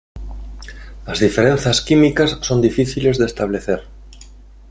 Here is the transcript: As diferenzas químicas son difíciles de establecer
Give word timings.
As 1.11 1.17
diferenzas 1.25 1.77
químicas 1.87 2.31
son 2.47 2.59
difíciles 2.67 3.15
de 3.19 3.25
establecer 3.31 3.81